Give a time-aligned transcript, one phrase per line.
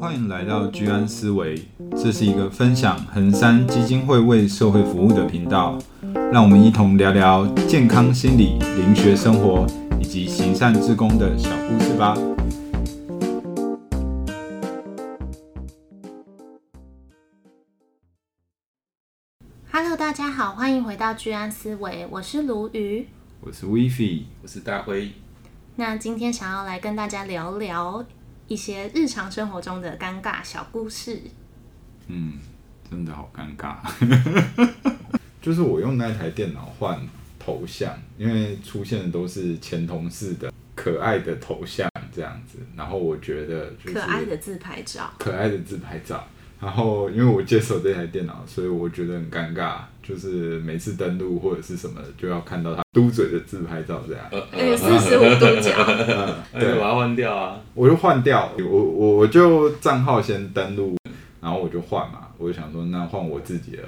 [0.00, 5.78] 欢迎来到居安思维，这是一个分享恒山基金会为社会服务的频道，
[6.32, 9.66] 让我们一同聊聊健康心理、灵学生活
[10.00, 12.14] 以及行善志工的小故事吧。
[19.72, 23.08] Hello，大家好，欢迎回到居安思维，我是卢瑜，
[23.40, 25.12] 我是 WiFi，我是大辉。
[25.74, 28.04] 那今天想要来跟大家聊聊
[28.48, 31.20] 一些日常生活中的尴尬小故事。
[32.06, 32.34] 嗯，
[32.90, 33.76] 真的好尴尬。
[35.42, 37.00] 就是我用那台电脑换
[37.38, 46.26] 头像，因为出现的都是前同事的可爱的头像这样子，然后我觉得就是可爱的自拍照，可爱的自拍照。
[46.60, 49.80] 然后因为我接手这台电脑，所以我觉得很尴尬。
[50.06, 54.24] 就是每次登录或者是什么，就要看到他嘟嘴的自拍照这样。
[54.52, 55.72] 呃，四十五度角。
[56.58, 57.60] 对，我要换掉啊！
[57.74, 60.96] 我就换掉，我我我就账号先登录，
[61.40, 62.20] 然后我就换嘛。
[62.38, 63.82] 我就想说，那换我自己的，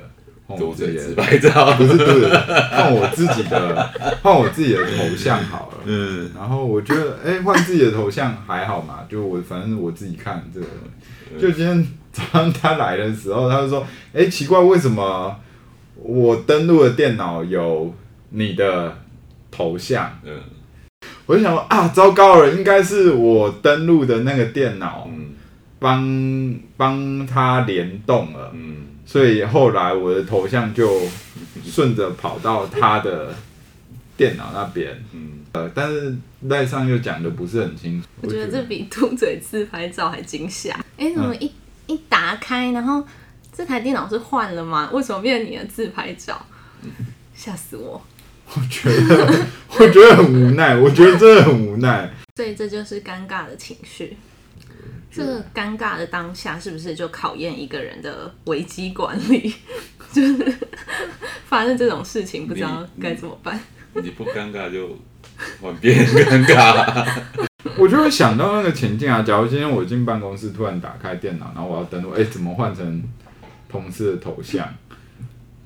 [0.47, 3.91] 换我自己的自拍照，不是不是，换我自己的，
[4.23, 5.79] 换我自己的头像好了。
[5.85, 6.31] 嗯。
[6.37, 10.67] 然后我觉得，哎、欸，换自己的头像还好嘛，就我反正我自己看这个。
[11.39, 15.37] 就今天早上他来的时候，他就说，哎、欸，奇怪，为什么？
[16.03, 17.93] 我登录的电脑有
[18.31, 18.97] 你的
[19.51, 20.41] 头像，嗯，
[21.27, 25.31] 我就想说啊，糟糕了，应该是我登录的那个电脑，嗯，
[25.79, 31.03] 帮帮他联动了，嗯，所以后来我的头像就
[31.65, 33.35] 顺着跑到他的
[34.17, 41.51] 电脑那边，嗯，呃，但是赖上又讲的不是很清楚，我觉得这比嘟嘴自拍照还惊吓，哎、欸，怎么一、嗯、
[41.89, 43.05] 一打开，然后。
[43.59, 44.89] 这台电脑是换了吗？
[44.92, 46.41] 为什么变成你的自拍照？
[47.34, 48.01] 吓死我！
[48.55, 49.45] 我觉得，
[49.77, 50.77] 我觉得很无奈。
[50.77, 52.09] 我觉得真的很无奈。
[52.36, 54.17] 所以这就是尴尬的情绪。
[55.11, 59.53] 这个尴尬的当下，是不是就考验一个人的危机管理？
[60.12, 60.55] 就是
[61.48, 63.58] 发生这种事情，不知道该怎么办。
[63.95, 64.96] 你，你不尴尬就
[65.61, 67.07] 换别人尴尬。
[67.77, 69.23] 我就会想到那个情境啊。
[69.23, 73.02] 假如今天我进办公室，突然打开电脑，然后我要登录，哎，怎么换成？
[73.68, 74.73] 同事的头像，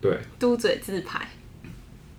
[0.00, 1.28] 对，嘟嘴自拍，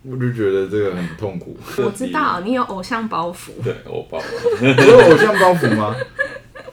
[0.02, 1.56] 我就觉得这个很痛苦。
[1.78, 4.18] 我知道你有偶像包袱，对，我包，
[4.60, 5.94] 我有偶像包袱吗？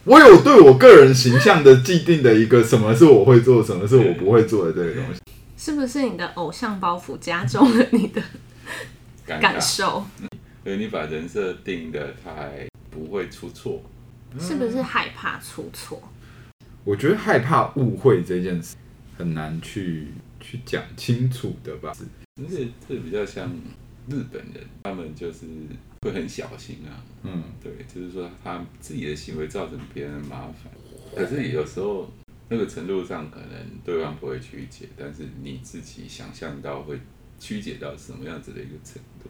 [0.03, 5.21] 我有对我个人形象的既定的一个什么是我会做，什么是我不会做的这个东西。
[5.57, 8.21] 是不是你的偶像包袱加重了你的
[9.27, 10.03] 感受？
[10.63, 13.83] 所以你把人设定的，太不会出错，
[14.39, 16.01] 是不是害怕出错？
[16.83, 18.75] 我觉得害怕误会这件事。
[19.21, 20.07] 很难去
[20.39, 21.93] 去讲清楚的吧？
[22.41, 23.47] 而且这比较像
[24.09, 25.45] 日本人，他们就是
[26.01, 26.89] 会很小心啊。
[27.21, 30.73] 嗯，对，就是说他自己的行为造成别人的麻烦，
[31.15, 32.11] 可是有时候
[32.49, 33.49] 那个程度上可能
[33.85, 36.99] 对方不会曲解，但是你自己想象到会
[37.39, 39.29] 曲解到什么样子的一个程度。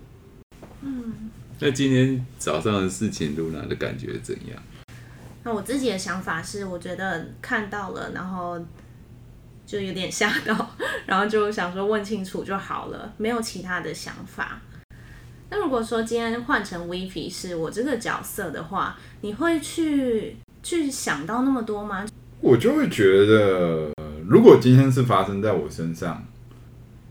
[0.79, 1.29] 嗯，
[1.59, 4.63] 那今天早上的事情，露娜的感觉怎样？
[5.43, 8.57] 那我自己的想法是，我觉得看到了，然后。
[9.65, 14.61] 就有点吓到， 然后就想说问清楚就好了，没有其他的想法。
[15.49, 22.05] 那如果说今天换成 Vivi 是我这个角色的话，你会去去想到那么多吗？
[22.39, 23.91] 我就会觉得，
[24.27, 26.25] 如果今天是发生在我身上，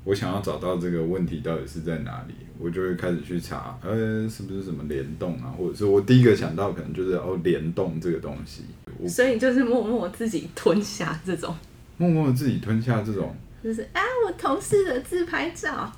[0.04, 5.52] 我想要找到这个问题到底是在哪里，我就会开始去查，呃，是不是什么联动啊？
[5.56, 8.64] 或者是我第一个想到可能就是哦，联动这个东西。
[9.06, 11.54] 所以就是默默自己吞下这种。
[12.00, 15.92] 默默自己吞下这种，就是啊，我同事的自拍照，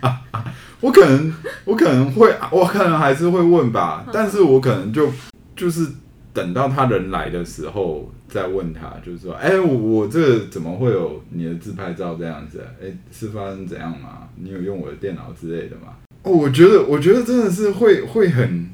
[0.80, 1.34] 我可能
[1.66, 5.12] 我可能会，我可能还是会问吧，但是我可能就
[5.54, 5.86] 就是
[6.32, 12.64] 等到他人来的时候再问他，就是说，哎、欸，我我这个怎么会有你的自拍照这样子？
[12.80, 14.26] 哎、欸，是发生怎样吗？
[14.36, 15.94] 你有用我的电脑之类的吗？
[16.22, 18.70] 哦，我觉得我觉得真的是会会很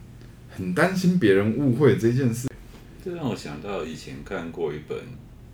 [0.57, 2.47] 很担心别人误会这件事，
[3.05, 4.97] 这让我想到以前看过一本。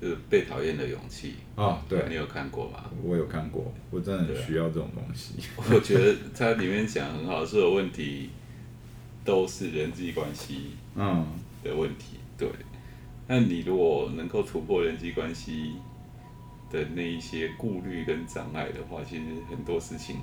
[0.00, 2.84] 就是被讨厌的勇气哦，对，你有看过吗？
[3.02, 5.34] 我有看过，我真的很需要这种东西。
[5.56, 8.28] 我觉得它里面讲很好，所有问题
[9.24, 11.26] 都是人际关系嗯
[11.64, 12.18] 的问题。
[12.18, 12.48] 嗯、对，
[13.26, 15.76] 那你如果能够突破人际关系
[16.70, 20.18] 的那一些顾虑跟障碍的话，其实很多事情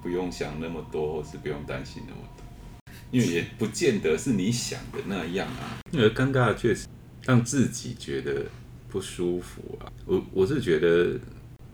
[0.00, 5.80] 不用想那么多，或是不用担心那么多，因为也不见得是你想的那样啊。
[5.90, 6.86] 因为尴尬确实。
[7.26, 8.44] 让自己觉得
[8.90, 9.90] 不舒服啊！
[10.06, 11.18] 我我是觉得，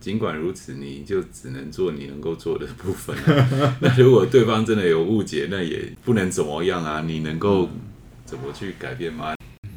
[0.00, 3.76] 尽管如此，你就只能做你能够做的部分啊。
[3.82, 7.02] 那如果对方真的有误解，那也不能怎么样啊！
[7.06, 7.68] 你能够
[8.24, 9.34] 怎么去改变吗？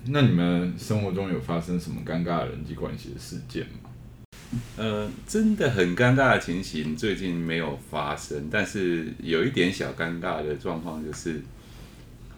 [0.07, 3.89] 那你们生活中有发生什么尴尬的人际关系的事件吗？
[4.77, 11.41] 呃，真的很尴尬的情形，最近没有发生，但是有一点小尴尬的状况，就是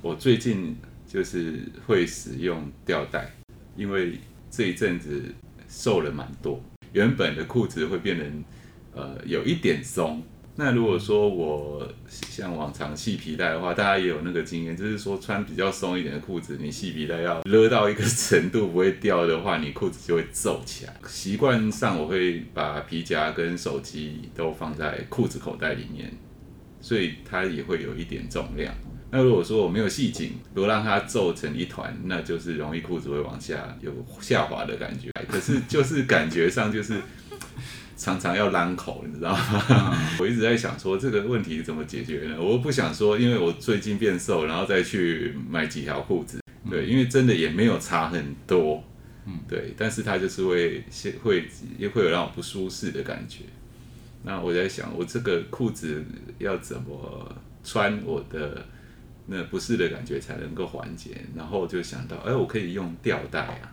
[0.02, 0.78] 我最近
[1.16, 3.34] 就是会使用吊带，
[3.78, 4.20] 因为
[4.52, 5.24] 这一阵子
[5.70, 8.44] 瘦了蛮多，原本的裤子会变成
[8.94, 10.22] 呃有一点松。
[10.58, 20.94] 那如果说我像往常系皮带的话，大家也有那个经验，就是说穿比较松一点的裤子，你系皮带要勒到一个程度不会掉的话，你裤子就会皱起来。
[21.08, 26.12] 习惯上我会把皮夹跟手机都放在裤子口袋里面，
[26.82, 28.74] 所以它也会有一点重量。
[29.16, 33.90] 那如果说我没有系紧，如果让它皱成一团，那就是容易裤子会往下有
[34.20, 35.10] 下滑的感觉。
[35.30, 37.02] 可是就是感觉上就是。
[37.98, 39.98] 常常要烂口，你知道吗？
[40.20, 42.36] 我一直在想说这个问题怎么解决呢？
[42.38, 48.84] 我不想说，因为我最近变瘦，然后再去买几条裤子，对，因为真的也没有差很多，
[49.26, 50.84] 嗯，对，但是它就是会
[51.24, 51.48] 会
[51.78, 53.46] 也会有让我不舒适的感觉。
[54.24, 56.04] 那我在想，我这个裤子
[56.38, 57.34] 要怎么
[57.64, 58.66] 穿，我的
[59.26, 61.18] 那不适的感觉才能够缓解？
[61.36, 63.72] 然后就想到，哎，我可以用吊带啊，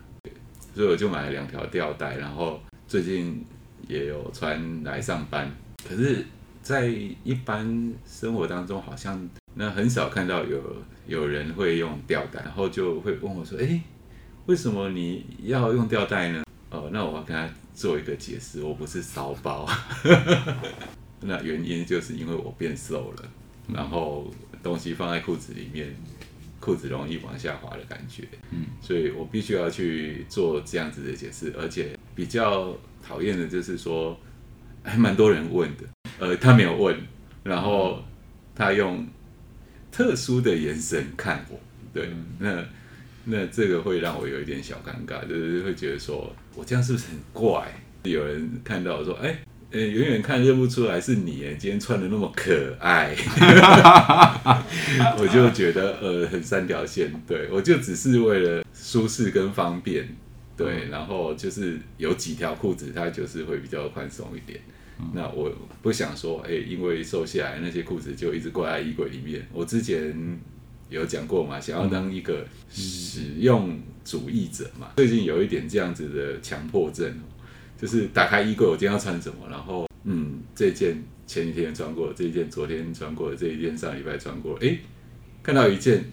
[0.74, 3.44] 所以我就买了两条吊带，然后最近。
[3.88, 5.50] 也有穿来上班，
[5.86, 6.24] 可是，
[6.62, 10.76] 在一般生活当中，好像那很少看到有
[11.08, 13.82] 有人会用吊带，然后就会问我说：“哎，
[14.46, 19.68] 为什么你要用吊带呢？”哦，那我要跟他做一个解释，我不是骚包，
[21.20, 23.24] 那原因就是因为我变瘦了，
[23.66, 25.94] 然后东西放在裤子里面，
[26.60, 32.76] 裤子容易往下滑的感觉，嗯，所以我必须要去做这样子的解释，而且比较。
[33.04, 34.16] 讨厌的就是说，
[34.84, 35.82] 还蛮多人问的，
[36.20, 36.96] 呃，他没有问，
[37.42, 38.00] 然后
[38.54, 39.04] 他用
[39.90, 41.58] 特殊的眼神看我，
[41.92, 42.64] 对，那
[43.24, 47.74] 那这个会让我有一点小尴尬，就是会觉得说我这样是不是很怪？
[48.04, 49.36] 有人看到我说，哎，
[49.72, 53.16] 呃，远远看认不出来是你，哎，今天穿的那么可爱，
[55.18, 60.06] 我就觉得呃很三条线，对，我就只是为了舒适跟方便。
[60.54, 64.60] 对，然后就是有几条裤子，它就是会比较宽松一点。
[65.00, 69.48] 嗯、那我不想说，哎，因为瘦下来那些裤子就一直挂在衣柜里面。
[69.50, 70.14] 我之前
[70.90, 74.88] 有讲过嘛，想要当一个使用主义者嘛。
[74.96, 77.10] 最近有一点这样子的强迫症，
[77.82, 79.46] 就是打开衣柜，我今天要穿什么？
[79.50, 84.78] 然后，嗯，这件前几天穿过，这一件昨天穿过，这一件上礼拜穿过，哎，
[85.42, 86.04] 看到一件。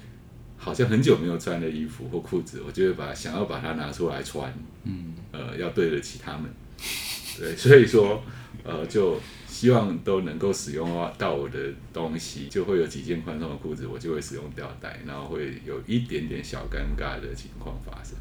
[0.61, 6.51] 好像很久没有穿的衣服或裤子，我就会把想要把它拿出来穿，嗯，呃，要对得起他们，
[7.39, 8.21] 对，所以说，
[8.65, 9.17] 呃，就
[9.47, 11.57] 希望都能够使用到我的
[11.93, 18.17] 东西，就会有几件宽松的裤子，我就会使用吊带，然后会有一点点小尴尬的情况发生，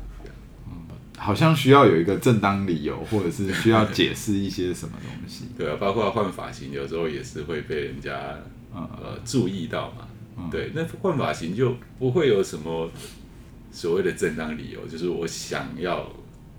[1.18, 8.38] 好像需要有一个正当理由，或者是需要解释一些什么东西， 对啊，包括换发型，有时候也是会被人家
[8.72, 10.06] 呃注意到嘛。
[10.52, 12.88] 对，那换发型就不会有什么
[13.72, 16.08] 所谓的正当理由，就是我想要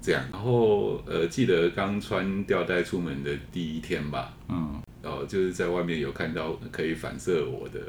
[0.01, 0.21] 这样。
[0.31, 7.79] 然后呃，记得刚穿吊带出门的第一天吧，嗯，然后就是在外面有看到可以反射我的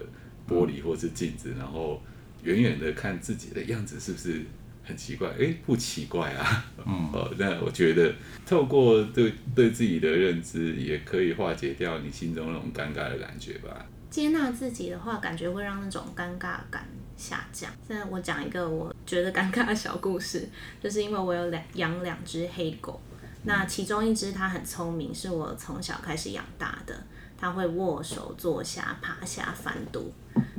[0.49, 2.01] 玻璃或是镜子，然后
[2.45, 4.45] 远远的看自己的样子是不是
[4.91, 5.29] 很奇怪？
[5.39, 8.13] 哎，不奇怪啊，嗯， 哦，那我觉得
[8.45, 13.87] 透过对对自己的认知，也可以化解掉你心中那种尴尬的感觉吧。
[14.11, 16.85] 接纳自己的话，感觉会让那种尴尬感
[17.17, 17.71] 下降。
[17.87, 20.49] 现在我讲一个我觉得尴尬的小故事，
[20.83, 23.01] 就是因为我有两养两只黑狗，
[23.45, 27.05] 那其中一只它很聪明，是我从小开始养大的，
[27.39, 30.13] 它会握手、坐下、爬下、翻肚。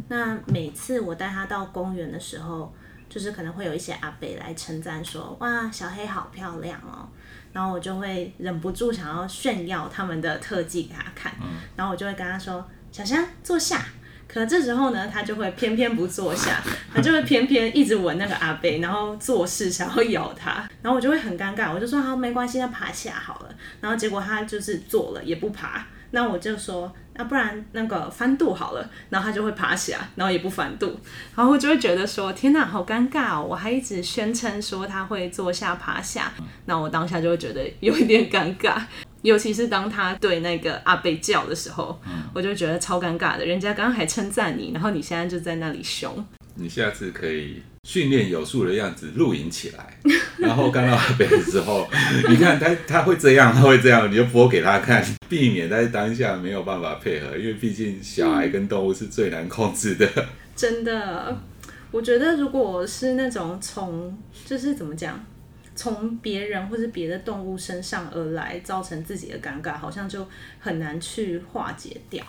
[0.08, 2.74] 那每次我带它到公园的时候，
[3.12, 7.08] 就是可能会有一些阿伯来称赞说：“哇，小黑好漂亮哦。”
[7.54, 11.32] 然后我就会忍不住想要炫耀他们的特技给他看，
[11.76, 12.66] 然后我就会跟他说。
[12.94, 13.82] 小香坐下，
[14.28, 16.62] 可这时候呢，他就会偏偏不坐下，
[16.94, 31.00] 他就会偏偏一直闻那个阿伯，然后做事想要咬他，然后我就会很尴尬，我就说好，没关系，那爬起来好了，然后结果他就是坐了也不爬，那我就说那不然那个翻肚好了，然后他就会爬起来，然后也不翻肚，
[31.36, 36.34] 然后我就会觉得说天哪，好尴尬哦，我还一直宣称说他会坐下爬下，
[36.66, 38.82] 那我当下就会觉得有一点尴尬。
[39.22, 43.46] 尤其是当他对那个阿贝叫的时候，嗯、我就觉得超尴尬的。
[43.46, 46.26] 人家刚刚还称赞你，然后你现在就在那里凶。
[46.56, 49.98] 你下次可以训练有素的样子录影起来，
[50.38, 51.90] 然后刚到阿伯的时候，
[52.30, 60.08] 你看他他会这样，他会这样，你就播给他看，避免在当下没有办法配合，因为毕竟小孩跟动物是最难控制的。
[60.56, 61.42] 真的，
[61.90, 65.26] 我觉得如果是那种从就是怎么讲，
[65.76, 70.28] 从别人或是别的动物身上而来造成自己的尴尬，好像就
[70.60, 72.24] 很难去化解掉。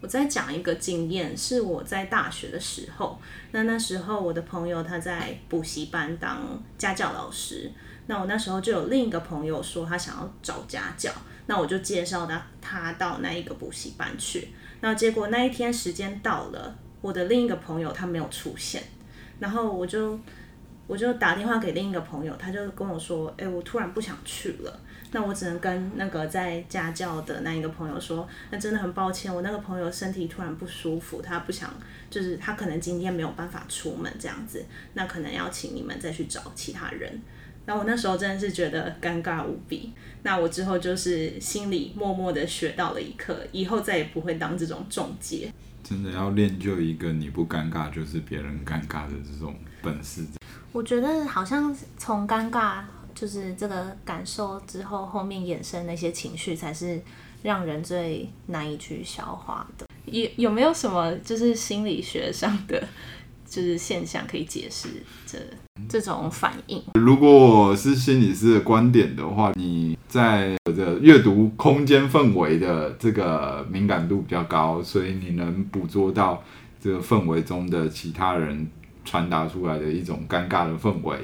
[0.00, 7.70] 我再讲一个经验，是我在大学的时候，那那时候我的朋友他在补习班当家教老师，
[8.06, 11.10] 那我那时候就有另一个朋友说他想要找家教，
[11.46, 14.48] 那我就介绍他他到那一个补习班去，
[14.80, 18.82] 那结果那一天时间到了，我的另一个朋友他没有出现，
[19.40, 20.16] 然后我就
[20.86, 24.80] 我就打电话给另一个朋友，他就跟我说，哎，我突然不想去了。
[25.10, 31.72] 那我只能跟那个在家教的那一个朋友说，那真的很抱歉，我那个朋友身体突然不舒服，他不想，
[32.10, 37.20] 就是他可能今天没有办法出门这样子，那可能要请你们再去找其他人。
[37.64, 45.50] 那我那时候真的是觉得尴尬无比，那我之后就是心里默默的学到了一课，以后再也不会当这种中介。
[45.82, 50.22] 真的要练就一个你不尴尬就是别人尴尬的这种本事。
[50.70, 52.82] 我觉得好像从尴尬。
[53.18, 57.02] 就是这个感受之后，后面衍生那些情绪，才是
[57.42, 59.86] 让人最难以去消化的。
[60.04, 62.80] 有有没有什么就是心理学上的
[63.44, 64.88] 就是现象可以解释
[65.26, 65.36] 这
[65.88, 66.80] 这种反应？
[66.94, 67.28] 如果
[67.68, 76.40] 我是心理师的观点的话，你在这阅读空间氛围的这个敏感度比较高，所以你能捕捉到
[76.80, 78.70] 这个氛围中的其他人
[79.04, 81.18] 传达出来的一种尴尬的氛围。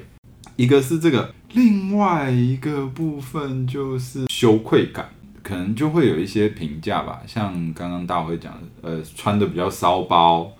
[0.56, 1.32] 一个是这个。
[1.54, 5.08] 另外一个部分就是羞愧感，
[5.40, 10.50] 可能就会有一些评价吧，像刚刚大辉讲的，呃，穿得比较骚包，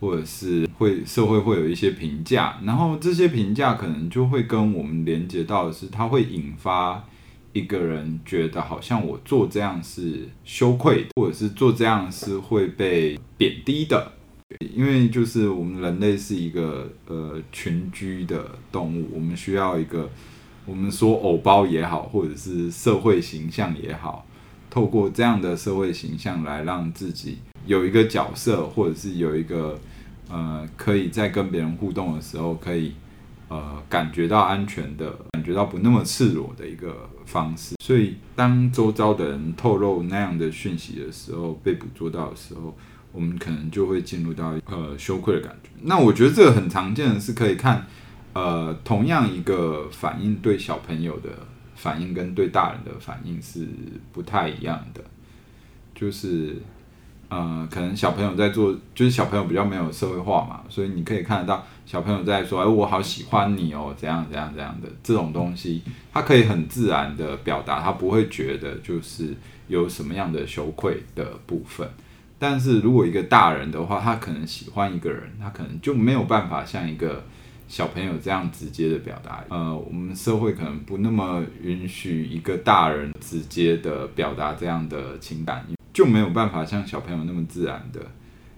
[0.00, 7.04] 或者是会社会会有一些评价，然后这些评价可能就会跟我们连接到的是，它会引发
[7.52, 14.12] 一个人觉得好像我做这样是羞愧，或者是做这样是会被贬低的，
[14.74, 20.08] 因为就是我们人类是一个呃群居的动物，我们需要一个。
[20.68, 24.26] 我们说偶包也好，或者是社会形象也好，
[24.68, 29.80] 透过这样的社会形象来让自己有一个角色，或者是有一个
[30.28, 32.92] 呃，可以在跟别人互动的时候，可以
[33.48, 37.74] 呃感觉到安全的，感觉到不那么赤裸的一个方式。
[37.82, 42.76] 所以，当周遭的人透露那样的讯息的时候，被捕捉到的时候，
[43.10, 45.70] 我们可能就会进入到呃羞愧的感觉。
[45.80, 47.86] 那我觉得这个很常见的是可以看。
[48.38, 51.28] 呃，同样一个反应对小朋友的
[51.74, 53.66] 反应跟对大人的反应是
[54.12, 55.02] 不太一样的，
[55.92, 56.56] 就是
[57.28, 69.34] 呃，可能小朋友在做，就是小朋友比较没有社会化嘛，所以你可以看得到小朋友在说，哎，我好喜欢你哦，怎样怎样怎样的这种东西，他可以很自然的表达，他不会觉得就是
[69.66, 71.88] 有什么样的羞愧的部分。
[72.38, 77.24] 但是如果一个大人的话，他可能喜欢一个人，他可能就没有办法像一个。
[77.68, 88.00] 小朋友这样直接的表达，呃，我们社会可能不那么允许一个大人直接的表达这样的情感，就没有办法像小朋友那么自然的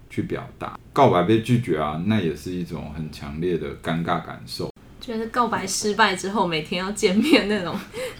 [0.08, 0.78] 去表达。
[0.92, 4.70] 告白被拒绝啊，那也是一种很强烈的尴尬感受。
[5.00, 7.74] 觉得告白失败之后，每天要见面那种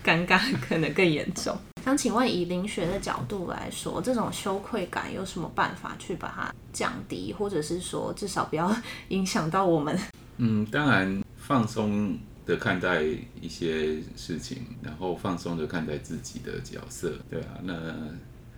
[0.05, 1.57] 尴尬可能更严重。
[1.85, 8.75] 想请问，以灵学的角度来说，这种羞愧感有什么办法去把它降低，或者是说至少不要
[9.09, 9.97] 影响到我们？
[10.43, 13.03] 嗯，当然放松的看待
[13.41, 17.75] 一些事情，然后放松的看待自己的角色，对啊，那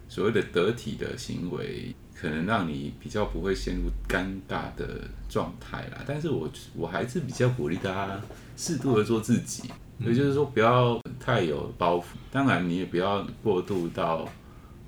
[0.08, 6.04] 所谓的得体的行为，可能让你比较不会陷入尴尬的状态啦。
[6.06, 8.22] 但是我我还是比较鼓励大家
[8.56, 9.64] 适度的做自己，
[9.98, 14.28] 也就是说不要太有包袱，当然你也不要过度到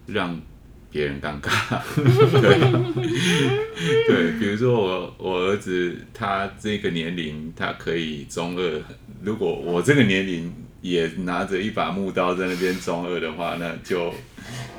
[0.06, 0.40] 让。
[0.94, 1.82] 别人尴尬，
[2.40, 2.56] 对，
[4.06, 8.80] 对，比如说我我儿子他这个年龄他可以中二，
[9.20, 14.14] 如果我这个年龄也拿着一把木刀在那边中二的话，那就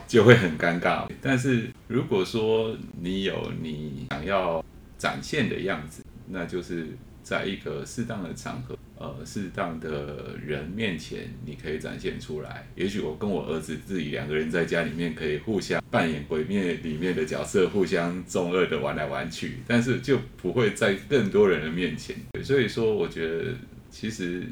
[0.08, 1.06] 就会很尴尬。
[1.22, 4.64] 但是如果说你有你想要
[4.98, 6.88] 展现的样子，那就是
[7.26, 8.78] 在一个适当的场合。
[8.98, 12.66] 呃，适当的人面前，你可以展现出来。
[12.76, 22.16] 也许我跟我儿子自己两个人在家里面，可以互相扮演鬼灭里面的角色，互相中二的玩来玩去，但是就不会在更多人的面前。
[22.42, 23.54] 所以说，我觉得
[23.92, 24.44] 其实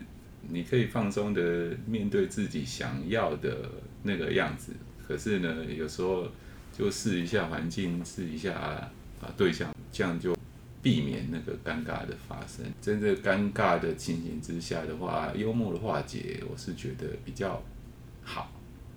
[0.50, 3.56] 你可以放松的面对自己想要的
[4.03, 4.74] 那个样子。
[5.08, 6.27] 可是呢，有时候
[6.77, 8.92] 就试一下环境，试一下啊
[9.38, 10.36] 对象，这样就。
[10.84, 17.63] 避免那个尴尬的发生，真正尴尬的情形之下的话，幽默的化解，我是觉得比较
[18.22, 18.52] 好。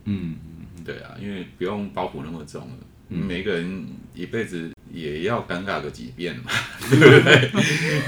[0.04, 0.36] 嗯，
[0.84, 2.76] 对啊，因为不用包袱那么重了。
[3.08, 6.50] 嗯，每个人一辈子也要尴尬个几遍嘛，
[6.90, 7.50] 对不对？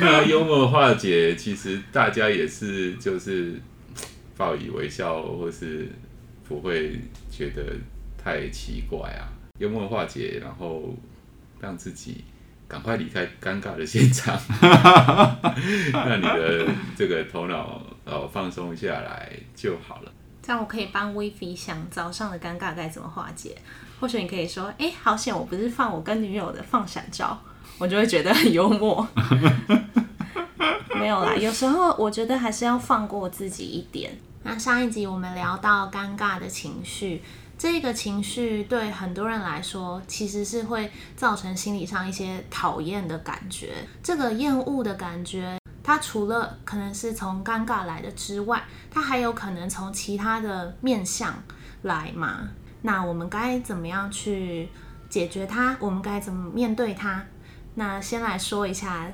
[0.01, 3.55] 那幽默化解，其实大家也是就是
[4.37, 5.89] 报以微笑，或是
[6.49, 6.99] 不会
[7.31, 7.77] 觉得
[8.17, 9.31] 太奇怪啊。
[9.61, 10.97] 幽默化解，然后
[11.61, 12.25] 让自己
[12.69, 14.39] 赶快离开尴尬的现场，
[15.93, 20.13] 让你的这个头脑哦放松下来就好了。
[20.43, 23.57] 这样我可以帮威菲想早上的尴尬该怎么化解。
[24.01, 27.37] 或许你可以说：“哎、欸，好险，我不是放我跟女友的放闪照，
[27.79, 29.07] 我就会觉得很幽默。
[30.95, 34.17] ”没有啦，有时候我觉得还是要放过自己一点。
[34.45, 37.23] 那上一集我们聊到尴尬的情绪，
[37.59, 43.75] 这个情绪对很多人来说，其实是会造成心理上一些讨厌的感觉。
[44.01, 51.35] 这个厌恶的感觉，它除了可能是从尴尬来的之外，它还有可能从其他的面向
[51.83, 52.49] 来嘛。
[52.83, 54.69] 那我们该怎么样去
[55.11, 55.77] 解决它？
[55.81, 57.25] 我们该怎么面对它？
[57.75, 59.11] 那先来说一下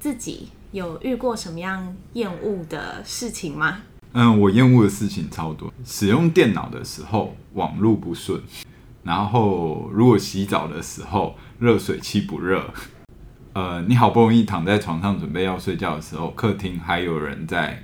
[0.00, 3.82] 自己有遇过什么样厌恶的事情吗？
[4.18, 5.70] 嗯，我厌恶的事情超多。
[5.84, 8.40] 使用电脑的时候网路不顺，
[9.02, 12.64] 然后如果洗澡的时候热水器不热，
[13.52, 17.82] 呃，你好不容易躺在床上准备要睡觉的时候，客厅还有人在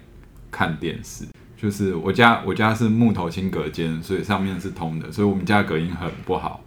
[0.50, 1.26] 看电视。
[1.54, 6.62] 就是我家，我家是木头轻隔间，所以上面是通的，所以我们家隔音很不好，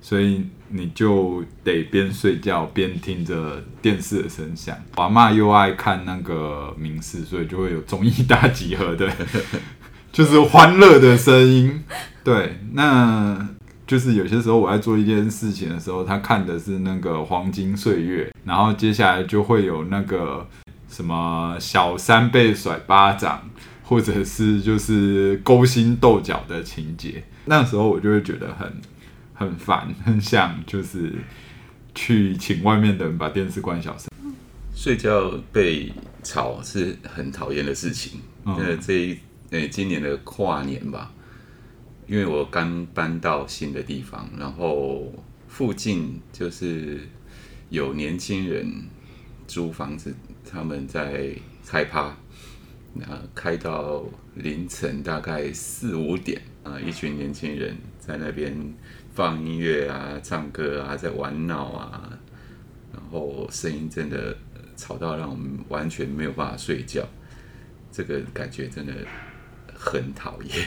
[0.00, 4.76] 所以你就得边睡觉边听着电视的声响。
[4.96, 9.10] 我阿嬷又爱看那个名士，所以就会有综艺大集合的，
[10.10, 11.82] 就是欢乐的声音。
[12.24, 13.48] 对，那
[13.86, 20.46] 就是有些时候我在做一件事情的时候，他看的是那个黄金岁月，然后接下来就会有那个
[20.88, 23.42] 什么小三被甩巴掌。
[23.82, 28.72] 或者是就是勾心斗角的情节，那时候我就会觉得很
[29.40, 31.14] 很烦， 很想就是
[31.94, 34.10] 去请外面的人把电视关小声。
[34.74, 35.90] 睡觉被
[36.22, 38.20] 吵是很讨厌的事情。
[38.44, 39.18] 那、嗯，这一
[39.50, 41.10] 呃今年的跨年吧，
[42.06, 45.10] 因为我刚搬到新的地方，然后
[45.48, 47.00] 附近就是
[47.70, 48.70] 有年轻人
[49.46, 50.14] 租房子，
[50.50, 51.34] 他们在
[51.66, 52.14] 开趴。
[52.92, 58.52] 那开到凌晨大概四五点啊，一群年轻人在那边
[59.20, 62.08] 放音乐啊、唱歌啊、在玩闹啊，
[62.90, 64.34] 然后声音真的
[64.78, 67.06] 吵到让我们完全没有办法睡觉，
[67.92, 68.94] 这个感觉真的
[69.74, 70.66] 很讨厌。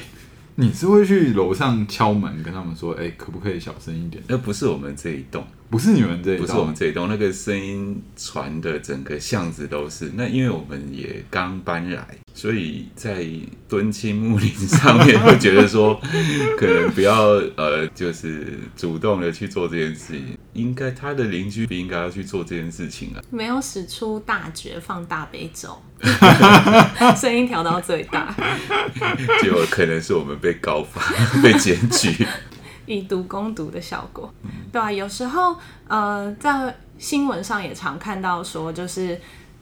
[0.54, 5.44] 你是会去楼上敲门跟他们说：“哎，可不可以小声一点？”那不是我们这一栋。
[5.74, 10.12] 不是你们这一栋，不是我们这一栋，那个声音传的整个巷子都是。
[10.14, 13.26] 那因为我们也刚搬来，所以在
[13.68, 16.00] 敦亲睦邻上面会觉得说，
[16.60, 17.24] 可能不要
[17.58, 20.38] 呃，就是主动的去做这件事情。
[20.54, 23.24] 应该他的邻居不应该要去做这件事情啊。
[23.32, 25.82] 没有使出大绝放大悲咒，
[27.20, 28.32] 声音调到最大，
[29.42, 31.02] 结果可能是我们被告发、
[31.42, 32.28] 被检举。
[32.86, 34.34] 以毒攻毒的效果，
[34.72, 35.56] 对啊，有时候，
[35.88, 39.20] 呃，在新闻上也常看到说，就是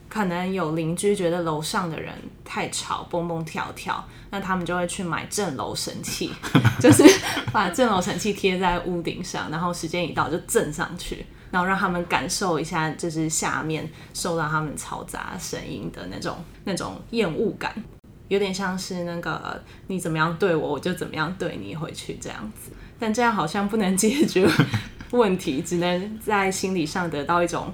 [0.10, 6.32] 可能有邻居觉得楼上的人太吵，蹦蹦跳跳，那他们就会去买震楼神器，
[6.82, 7.04] 就是
[7.52, 17.74] 把震楼神器贴在屋顶上，然后时间一到就震上去，然后让他们感受一下，就是下面受到他们嘈杂声音的那种那种厌恶感，
[18.32, 22.72] 有点像是那个你怎么样对我，我就怎么样对你回去这样子。
[22.98, 24.48] 但这样好像不能解决
[25.12, 27.74] 问题，只能在心理上得到一种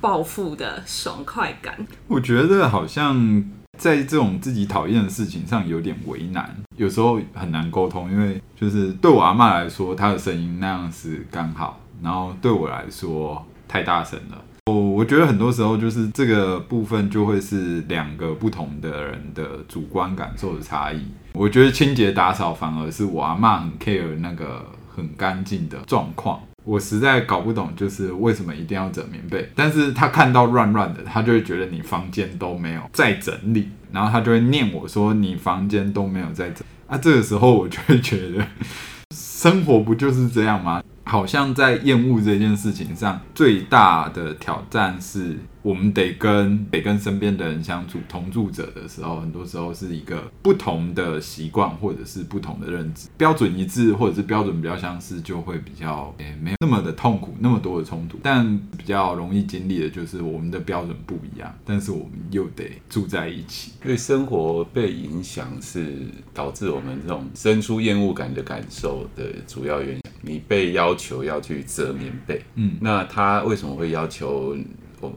[0.00, 1.86] 报复的爽快感。
[2.06, 3.44] 我觉得好像
[3.78, 14.42] 在这种自己讨厌的事情上有点为难，有时候很难沟通，因为就是对我阿嬷来说，她的声音那样是刚好，然后对我来说太大声了。
[14.70, 21.00] 我我觉得很多时候就是这个部分就会是两个不同的人的主观感受的差异。
[21.32, 26.40] 我觉得清洁打扫反而是我阿嬷很 care 那个很干净的状况。
[26.64, 29.48] 我实在搞不懂，就是为什么一定要整棉被。
[29.54, 36.98] 但是他看到乱乱的，他就会觉得你房间都没有在整理，然后他就会念我说你房间都没有在整那。
[36.98, 38.46] 这个时候我就会觉得，
[39.16, 40.82] 生活不就是这样吗？
[41.08, 45.36] 好像在厌恶这件事情上，最大的挑战是。
[45.62, 58.18] 我们得跟得跟身边的人相处，同住者的时候，很多时候是一个不同的习惯，或者是不同的认知，标准一致，或者是标准比较相似，就会比较诶、欸、没有那么的痛苦，那么多的冲突。
[58.22, 65.96] 但比较容易经历的就是我们的标准不一样，但是我们又得住在一起，因为生活被影响是
[66.32, 70.00] 导致我们这种生出厌恶感的感受的主要原因。
[70.20, 74.56] 你被要求要去折棉被，嗯，那他为什么会要求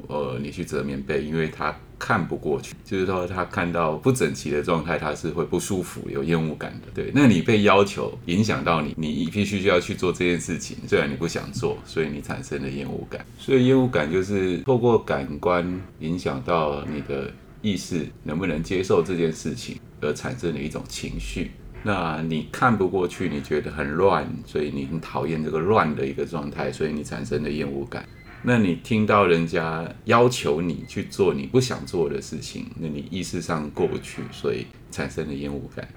[0.07, 1.23] 呃你去折棉被？
[1.23, 6.87] 因为他看不过去，就是说他看到不整齐的状态，他是会不舒服、有厌恶感的。
[6.93, 13.25] 对，那你被要求影响到你，你必须就要去做这件事情，虽然你不想做，所以你产生了厌恶感。
[13.37, 21.51] 所以厌恶感就是透过感官影响到你的意识能不能接受这件事情而产生的一种情绪。
[21.83, 28.05] 那你看不过去，你觉得很乱，所以你很讨厌这个乱的一个状态，所以你产生了厌恶感。
[28.43, 35.87] 那你听到人家要求你去做你不想做的事情，那你意识上过不去，所以产生了厌恶感。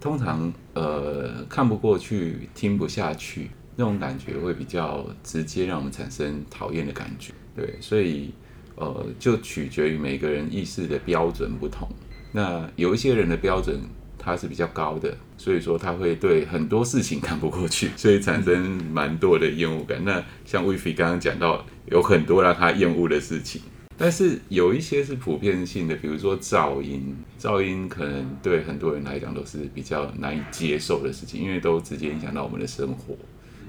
[0.00, 7.32] 通常，呃，看不过去，听不下去，那种感觉会比较直接，让我们产生讨厌的感觉。
[7.54, 8.32] 对，所以，
[8.76, 11.88] 呃，就取决于每个人意识的标准不同。
[12.32, 13.80] 那有一些人的标准。
[14.22, 18.60] 他是比较高的，所以说他会对很多事情看不过去， 所以产生
[18.92, 19.98] 蛮多的厌恶感。
[20.04, 23.62] 那像威菲刚刚讲到，有很多让他厌恶的事情，
[23.96, 33.16] 但是有一些是普遍性的，比如说噪音，噪音可能对很多人来讲都是比较难以接受的事情，因为都直接影响到我们的生活。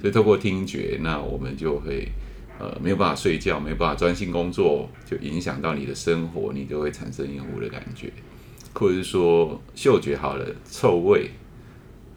[0.02, 2.06] 所以透过听觉，那我们就会
[2.60, 8.12] 呃没有办法睡觉，没有办法专心工作，就影响到你的生活，你就会产生厌恶的感觉。
[8.74, 11.30] 或者是说嗅觉好了，臭味，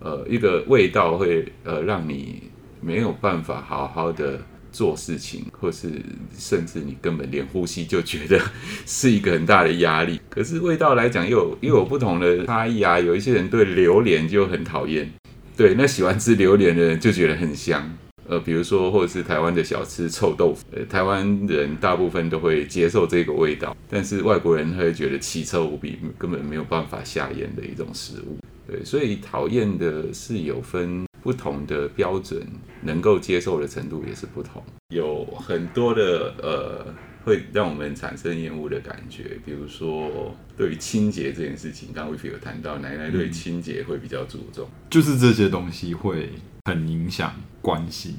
[0.04, 2.42] 呃，一个味道会呃让你
[2.82, 4.38] 没有办法好好的
[4.70, 5.88] 做事情，或是
[6.36, 8.38] 甚至你根本连呼吸就觉得
[8.84, 10.20] 是一个很大的压力。
[10.28, 15.10] 可是味道来讲又有又有不同的差异啊，有一些人对榴莲就很讨厌，
[15.56, 17.90] 对，那喜欢吃榴莲的人就觉得很香。
[18.28, 28.38] 呃，比如说，或者是台湾的小吃臭豆腐，台湾人大部分都会接受这个味道，但是外国人会觉得奇臭无比，根本没有办法下咽的一种食物。
[28.66, 32.40] 对，所以讨厌的是有分不同的标准，
[32.82, 34.62] 能够接受的程度也是不同。
[34.94, 46.30] 有很多的呃，会让我们产生厌恶的感觉，比如说对于清洁这件事情，刚刚威菲有谈到，奶奶对清洁会比较注重，就是这些东西会。
[46.66, 48.14] 很影响关系，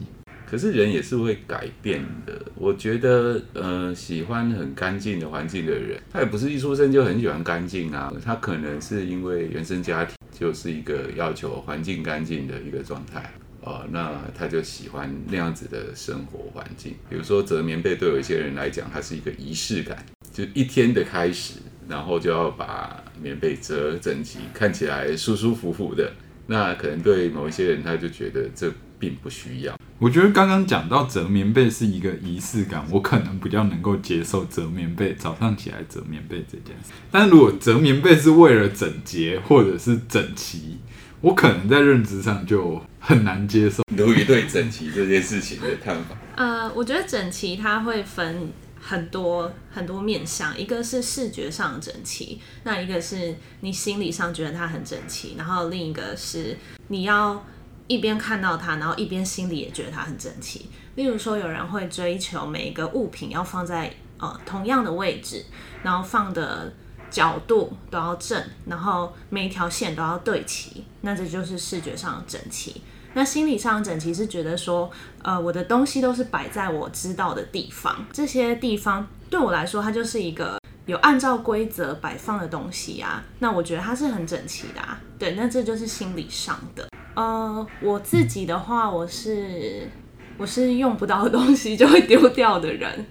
[0.48, 2.40] 可是人也是会改变的。
[2.54, 8.14] 我觉得，呃，喜欢很干净的环境的人，他也不是一出生就很喜欢干净啊。
[8.24, 16.94] 他可能是因为原生家庭就是一个要求环境干净的一个状态呃，那他就喜欢那样子的生活环境。
[17.10, 21.56] 比如说折棉被，对有一些人来讲，它是一个仪式感，就一天的开始，
[21.90, 26.12] 然后就要把棉被折整齐，看起来舒舒服服的。
[26.46, 29.76] 那可能对某一些人，他就觉得这并不需要。
[30.00, 36.92] 我觉得刚刚讲到折棉被是一个仪式感，我可能比较能够接受折棉被早上起来折棉被这件事。
[37.12, 40.78] 但如果折棉被是为了整洁或者是整齐，
[41.22, 43.84] 我可能在认知上就很难接受。
[43.96, 46.16] 鲈鱼对整齐这件事情的看法？
[46.36, 48.52] 呃，我觉得整齐它会分。
[48.88, 56.56] 很多很多面向，一个是视觉上的整齐，那一个是你心理上觉得它很整齐，然后另一个是
[56.90, 57.44] 你要
[57.88, 60.70] 一边看到它，然后一边心里也觉得它很整齐。
[60.96, 65.44] 例如说，有人会追求每一个物品要放在呃同样的位置，
[65.84, 66.72] 然后放的
[67.12, 72.82] 角度都要正，然后每一条线都要对齐，那这就是视觉上的整齐。
[73.14, 74.90] 那心理上整齐是觉得说，
[75.22, 83.24] 呃，我的东西都是摆在我知道的地方，这些地方对我来说，它就是一个有按照规则摆放的东西啊。
[83.40, 85.00] 那我觉得它是很整齐的啊。
[85.18, 86.88] 对，那这就是心理上的。
[87.16, 89.90] 呃，我自己的话，我是
[90.38, 93.06] 我是用不到的东西就会丢掉的人。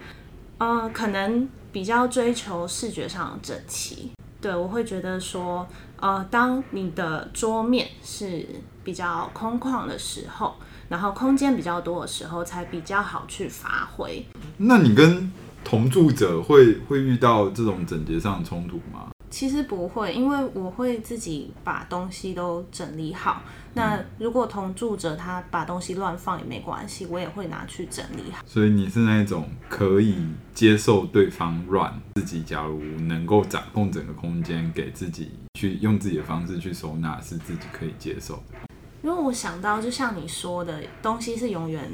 [0.59, 4.13] 呃，可能比较追求视觉上的整齐。
[4.41, 5.67] 对，我会觉得说，
[5.99, 8.47] 呃，当你的桌面是
[8.85, 10.55] 比较空旷的时候，
[10.91, 14.23] 然后空间比较多的时候，才比较好去发挥。
[14.59, 15.33] 那你跟
[15.65, 19.09] 同住者会会遇到这种整洁上的冲突吗？
[19.31, 23.43] 其实不会，因为我会自己把东西都整理好。
[23.73, 28.45] 那如果同住者他把东西乱放也没关系，我也会拿去整理好。
[28.47, 30.15] 所以你是那种可以
[30.55, 38.59] 接受对方乱，自己假如能够掌控整个空间，给自己去用自己的方式去收纳，是自己可以接受的。
[39.03, 41.91] 因为我想到，就像你说的，东西是永远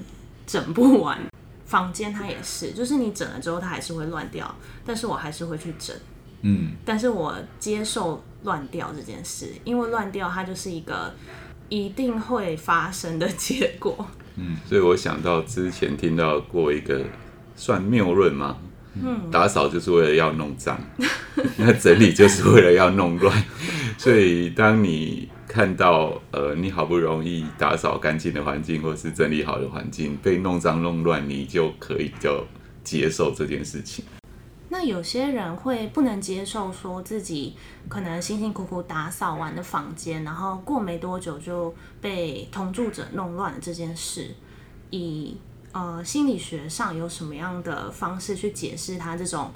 [0.47, 1.19] 整不完，
[1.71, 4.53] 房间它也是，就是你整了之后它还是会乱掉，
[4.85, 5.95] 但是我还是会去整。
[6.43, 11.15] 嗯，但是我接受乱掉这件事，因为乱掉它就是一个
[11.69, 14.05] 一定会发生的结果。
[14.35, 17.05] 嗯，所以我想到之前听到过一个
[17.55, 18.57] 算谬论吗？
[19.01, 20.77] 嗯，打扫就是为了要弄脏，
[21.57, 23.45] 那整理就是为了要弄乱。
[23.97, 32.45] 所以当你看到呃，你好不容易打扫干净的环境，或是整理好的环境被弄脏弄乱，你就可以比较
[32.85, 34.05] 接受这件事情。
[34.69, 37.57] 那有些人会不能接受，说自己
[37.89, 44.29] 可能辛辛苦苦打扫完的房间，然后过没多久就被同住者弄乱了这件事。
[44.91, 45.37] 以
[45.73, 49.51] 呃心理学上有什么样的方式去解释他这种？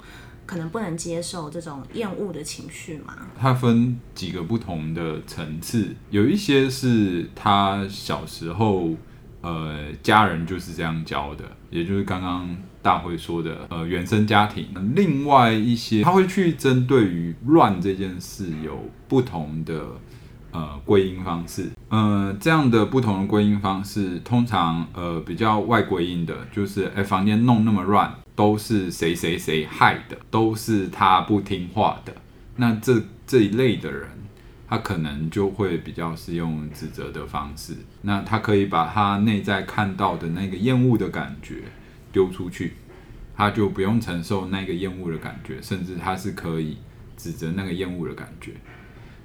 [0.45, 3.15] 可能不能接受这种厌恶的情绪吗？
[3.39, 8.91] 它分几个不同的层次，有一些是他小时候，
[9.41, 14.67] 呃，家人就是这样教的，也就是刚刚大辉说的，呃，原生家庭。
[14.95, 19.83] 另外一些，他会去针对于乱这件事有不同的
[20.51, 21.71] 呃归因方式。
[21.89, 28.13] 呃，这样的不同的归因方式，通常呃比较外归因的，就是哎，房间弄那么乱。
[28.35, 32.13] 都是谁谁谁害的，都是他不听话的。
[32.57, 34.09] 那这这一类的人，
[34.67, 37.73] 他可能就会比较是用指责的方式。
[38.01, 41.63] 那他可以把他内在看到的那个厌恶的感觉
[42.11, 42.73] 丢出去，
[43.35, 46.77] 他就不用承受那个厌恶的感觉，甚至他是可以
[47.15, 48.51] 指责那个厌恶的感觉。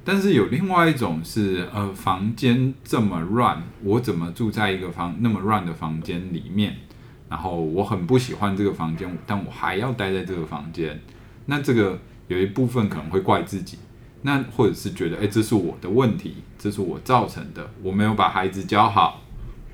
[0.02, 6.76] 但是有另外一种是，呃，房间这么乱，我怎么住在一个房那么乱的房间里面？
[7.30, 11.00] 然后我很不喜欢这个房间，但我还要待在这个房间。
[11.46, 13.78] 那这个有一部分可能会怪自己，
[14.22, 19.22] 那或者是觉得，哎，这是我的问题，这是我造成的，我没有把孩子教好，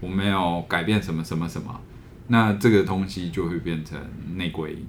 [0.01, 1.81] 我没有改变什么什么什么。
[2.29, 3.99] 那这个东西就会变成
[4.35, 4.87] 内归因。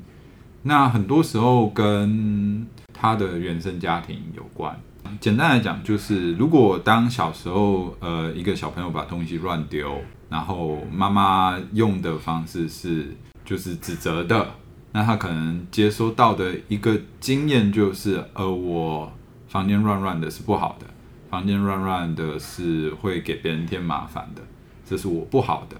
[0.63, 4.77] 那很多时候跟他的原生家庭有关。
[5.21, 10.01] 简单来讲，就是如果当小时候，呃，一个小朋友把东西乱丢。
[10.29, 14.55] 然后妈妈用的方式是就是指责的，
[14.91, 19.11] 那他可能接收到的一个经验就是，呃，我
[19.47, 20.85] 房间乱乱的是不好的，
[21.29, 24.41] 房间乱乱的是会给别人添麻烦的，
[24.85, 25.77] 这是我不好的，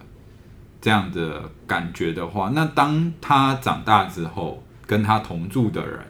[0.80, 6.00] 这样的感觉的话，那当他长大之后，跟他同住的人。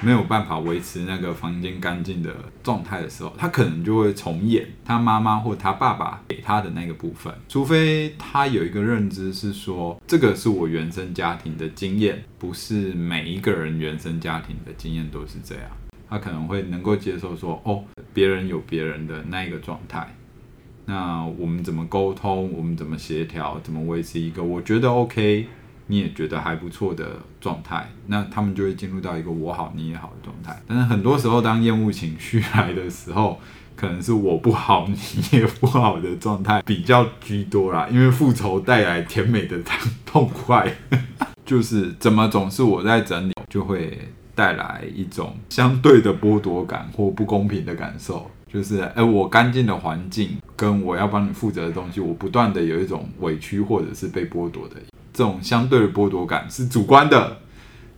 [0.00, 7.32] 没有办法维持那个房间干净的状态的时候，他可能就会重演他妈妈或他爸爸给他的那个部分。
[7.48, 15.64] 除非他有一个认知是说，这个是我原生家庭的经验，不是每一个人原生家庭的经验都是这样。
[16.08, 20.14] 他可能会能够接受说，哦，别人有别人的那一个状态。
[20.86, 22.50] 那我们怎么沟通？
[22.52, 23.60] 我们怎么协调？
[23.62, 25.46] 怎么维持一个我觉得 OK？
[25.90, 27.04] 你也觉得还不错的
[27.40, 30.56] 状态，那他们就会进入到一个我好你也好的状态。
[30.68, 33.40] 但是很多时候，当厌恶情绪来的时候，
[33.74, 37.88] 可能是我不好你也不好的状态比较居多啦。
[37.90, 39.58] 因为复仇带来甜美的
[40.06, 40.72] 痛快，
[41.44, 43.98] 就是怎么总是我在整理，就会
[44.36, 48.30] 带来一种相对的剥夺感或不公平的感受。
[48.52, 54.76] 就是哎，我干净的环境跟我要帮你负责的东西，我不断的有一种委屈或者是被剥夺的。
[55.20, 57.36] 这种相对的剥夺感是主观的，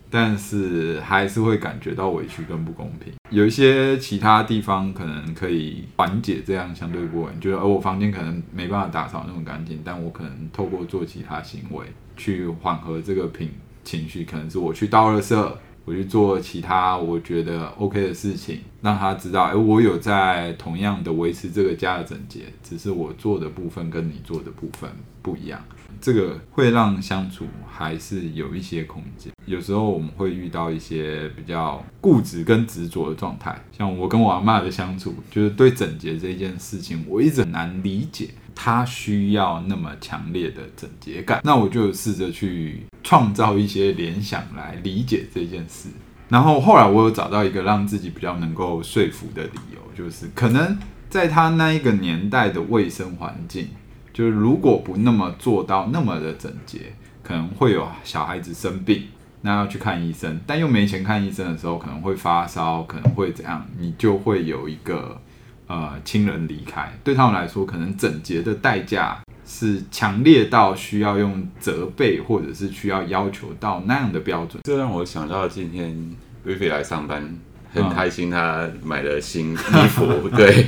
[0.09, 3.13] 但是还是会感觉到委屈跟不公平。
[3.29, 11.85] 有一些其他地方可能可以缓解这样相对不稳，觉得我房间可能没办法打扫那么干净，但我可能透过做其他行为
[12.17, 13.49] 去缓和这个情
[13.85, 15.51] 情绪，可能是我去倒垃圾，
[15.85, 25.63] 我去做其他我觉得 OK 的事情，让他知道，哎，我有在同样的维持这个家的整洁，只是我做的部分跟你做的部分不一样。
[26.03, 29.31] 这个会让相处还是有一些空间。
[29.45, 41.39] 有时候我们会遇到一些比较固执跟执着的状态，像我跟我阿嬷的相处，就是对整洁这件事情，我一直很难理解，她需要那么强烈的整洁感。
[41.41, 45.87] 那我就试着去创造一些联想来理解这件事。
[46.27, 50.77] 然后后来我有找到一个让自己比较能够说服的理由，就是可能
[51.09, 53.69] 在他那一个年代的卫生环境。
[54.13, 59.07] 就是如果不那么做到那么的整洁，可能会有小孩子生病，
[59.41, 65.19] 那要去看医生，但又没钱看医生的时候，可能会发烧，可能会怎样，你就会有一个
[65.67, 66.93] 呃亲人离开。
[67.03, 74.61] 对他们来说，可能整洁的代价是强烈到需要用责备，或者是需要要求到那样的标准。
[74.63, 77.35] 这让我想到今天薇薇来上班。
[77.73, 80.67] 很开心，他买了新衣服， 对。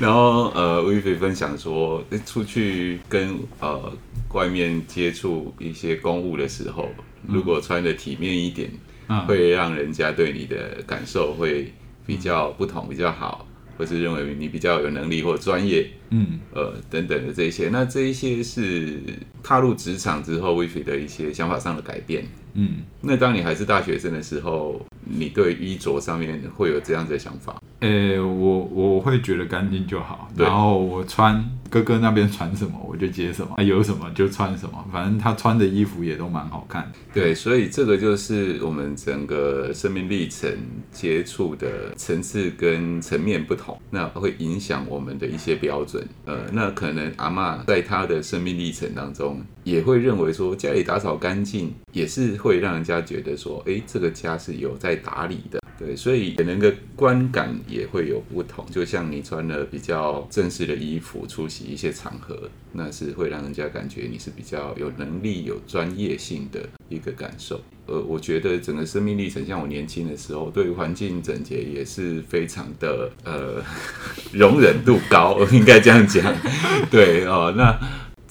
[0.00, 3.92] 然后呃，薇薇分享说，出去跟呃
[4.32, 6.88] 外面接触一些公务的时候，
[7.26, 8.70] 如果穿的体面一点，
[9.26, 11.72] 会让人家对你的感受会
[12.06, 13.44] 比较不同，比较好，
[13.76, 17.68] 或是认为你比较有能力或专业，嗯，呃等等的这些。
[17.70, 19.00] 那这一些是
[19.42, 22.24] 踏入职场之后，薇薇的一些想法上的改变。
[22.54, 27.60] 嗯，那当你还是大学生的时候，你对衣着上面会有这样子的想法？
[27.84, 36.90] 诶、欸，我我会觉得干净就好，然后我穿哥哥那边穿什么我就接什么，有什么就穿什么，反正他穿的衣服也都蛮好看。
[37.12, 40.50] 对，所以这个就是我们整个生命历程
[40.92, 46.02] 接触的层次跟层面不同，那会影响我们的一些标准。
[46.24, 55.60] 呃，那可能阿嬷在她的生命历程当中，也会认为说家里打扫干净也是会让人家觉得说，诶，这个家是有在打理的。
[55.78, 58.64] 对，所以可能个观感也会有不同。
[58.70, 67.60] 就像你穿了比较正式的衣服出席一些场合，那是会让人家感觉你是比较有能力、有专业性的一个感受。
[67.86, 73.62] 呃，我觉得整个生命历程，像我年轻的时候，对于环境整洁也是非常的呃
[74.32, 76.34] 容忍度高， 应该这样讲。
[76.90, 77.78] 对哦，那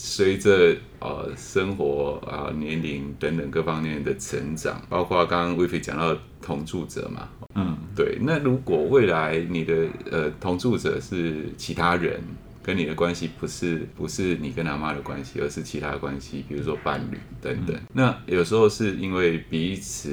[0.06, 6.14] 随着呃生活啊、呃、年龄等等各方面的成长，包括刚刚威菲讲到。
[6.46, 8.18] 同住者嘛，嗯，对。
[8.20, 12.20] 那如果未来你的呃同住者是其他人，
[12.64, 17.76] 跟你的关系不是不是你跟他妈的关系，而是其他关系，比如说伴侣等等。
[17.76, 20.10] 嗯、那有时候是因为彼此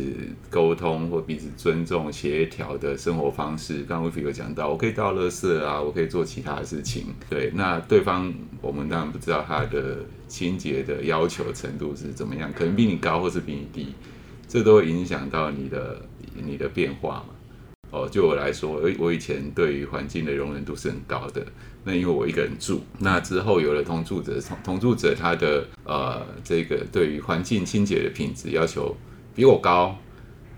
[0.51, 3.85] 沟通或彼此尊重、协调的生活方式。
[3.85, 7.07] 刚刚威菲有讲到，我可以倒垃圾啊，我可以做其他的事情。
[7.29, 13.95] 对，那对方我们当然不知道他的清洁的要求程度是怎么样，可能比你高，或是比你低。
[14.49, 16.03] 这都会影响到你的
[16.35, 17.35] 你的变化嘛？
[17.91, 21.45] 哦，就我来说，我我以前对于环境的容忍度是很高的。
[21.83, 28.95] 那因为我一个人住，那之后有了同住者，同同住者他的呃这个对于环境清洁的品质要求
[29.35, 29.97] 比我高，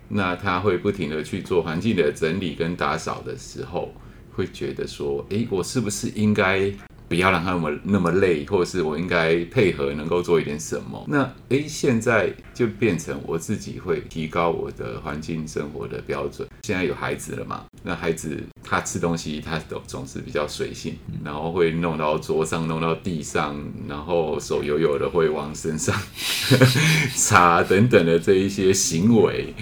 [0.08, 3.94] 那他会不停的去做环境的整理跟打扫的时候，
[4.32, 6.72] 会觉得说，诶，我是不是应该？
[7.12, 11.04] 不要让他们那么累，或者是我应该配合，能够做一点什么。
[11.06, 16.48] 那诶，现在就变成我自己会提高我的环境生活的标准。
[16.62, 17.66] 现在有孩子了嘛？
[17.82, 25.94] 那孩子他吃东西，他总总是比较随性，然后会弄到桌上，弄到地上，然后手油油的会往身上
[27.14, 29.52] 擦等等的这一些行为，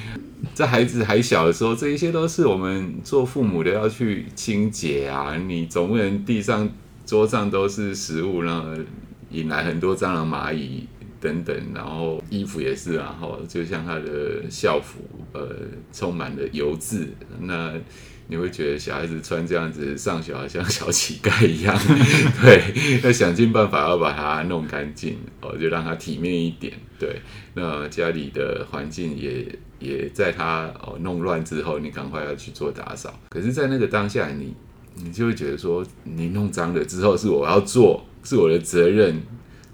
[0.54, 5.36] 在孩子还小的时候，这一些都是我们做父母的要去清洁啊。
[5.36, 6.70] 你总不能地上。
[7.10, 8.68] 桌上都是食物，然后
[9.32, 10.86] 引来很多蟑螂、蚂蚁
[11.20, 15.00] 等等，然后衣服也是，然后就像他的校服，
[15.32, 15.56] 呃，
[15.92, 17.08] 充满了油渍。
[17.40, 17.72] 那
[18.28, 21.76] 你会觉得小孩子穿这样子上学，好像小乞丐一样，
[22.40, 27.20] 对，要想尽办法要把它弄干净，哦，就让它体面一点，对。
[27.54, 33.12] 那家里的环境也也在他哦弄乱之后，你赶快要去做打扫。
[33.30, 34.54] 可是，在那个当下，你。
[34.94, 39.20] 你就会觉得说，你弄脏了之后是我要做，是我的责任，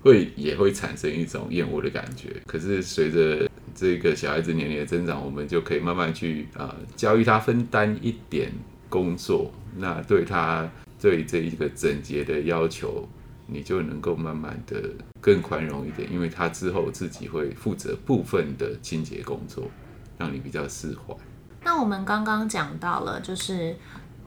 [0.02, 2.28] 会也会产生一种厌恶的感觉。
[2.46, 8.52] 可是随着这个小孩子年龄的增长，我们就可以慢慢去啊、呃、教育他分担一点
[8.88, 13.08] 工作，那对他对这一个整洁的要求，
[13.46, 19.68] 你就能够慢慢的更宽容一点，因为他之后自己会负责部分的清洁工作，
[20.18, 21.14] 让你比较释怀。
[21.64, 23.74] 那我们刚刚讲到了，就是。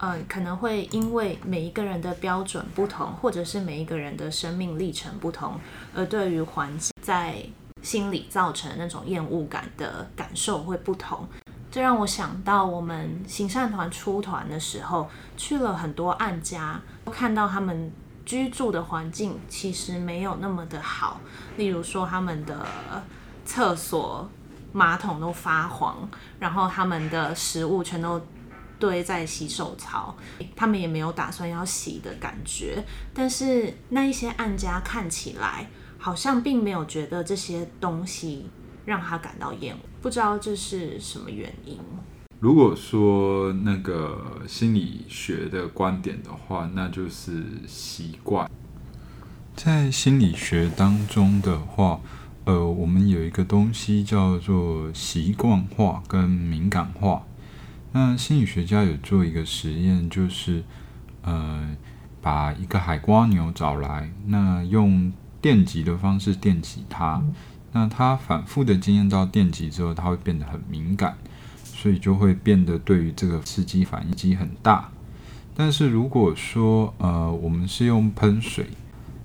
[0.02, 5.60] 嗯，可能会因为每一个人的标准不同，或者是每一个人的生命历程不同，
[5.94, 7.44] 而对于环境在
[7.82, 11.28] 心里造成那种厌恶感的感受会不同。
[11.70, 16.80] 这让我想到，我们行善团出团的时候，去了很多案家，
[17.12, 17.92] 看到他们
[18.26, 21.20] 居住的环境其实没有那么的好。
[21.58, 22.66] 例如说，他们的
[23.44, 24.30] 厕所
[24.72, 26.10] 马桶都发黄，
[26.40, 28.22] 然后他们的食物全都。
[28.80, 30.16] 堆在洗手槽，
[30.56, 32.84] 他们也没有打算要洗的感觉。
[33.14, 38.50] 但是那一些案家看起来好像并没有觉得这些东西
[38.86, 41.78] 让他感到厌恶，不知道这是什么原因。
[42.40, 48.50] 如果说那个心理学的观点的话，那就是习惯。
[49.58, 52.00] 在心理学当中的话，
[52.46, 57.26] 呃，我们有一个东西叫做习惯化跟敏感化。
[57.92, 60.64] 那心理学家有做一个实验，就是，
[61.24, 61.76] 呃，
[62.22, 67.24] 把一个海瓜牛找来，那用电击的方式电击它，
[67.72, 71.18] 那它反复的经验到电击之后，它会变得很敏感，
[71.64, 74.92] 所以就会变得对于这个刺激反应机很大。
[75.56, 78.68] 但是如果说，呃，我们是用喷水，